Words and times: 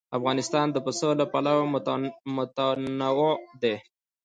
افغانستان 0.17 0.67
د 0.71 0.77
پسه 0.85 1.09
له 1.19 1.25
پلوه 1.33 1.65
متنوع 2.55 3.33
دی. 3.61 3.75